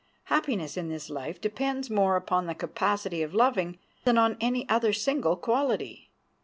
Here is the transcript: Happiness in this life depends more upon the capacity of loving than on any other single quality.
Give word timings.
Happiness 0.23 0.77
in 0.77 0.89
this 0.89 1.11
life 1.11 1.39
depends 1.39 1.91
more 1.91 2.15
upon 2.15 2.47
the 2.47 2.55
capacity 2.55 3.21
of 3.21 3.35
loving 3.35 3.77
than 4.03 4.17
on 4.17 4.35
any 4.41 4.67
other 4.67 4.93
single 4.93 5.35
quality. 5.35 6.09